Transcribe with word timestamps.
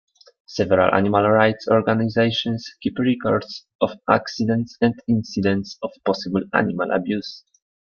Several 0.47 0.95
animal 0.95 1.29
rights 1.29 1.67
organizations 1.69 2.73
keep 2.81 2.97
records 2.97 3.67
of 3.81 3.99
accidents 4.09 4.75
and 4.81 4.95
incidents 5.07 5.77
of 5.83 5.91
possible 6.03 6.41
animal 6.55 6.89
abuse. 6.89 7.43